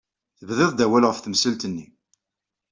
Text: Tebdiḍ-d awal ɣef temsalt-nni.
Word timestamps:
Tebdiḍ-d 0.37 0.79
awal 0.85 1.03
ɣef 1.07 1.19
temsalt-nni. 1.19 1.87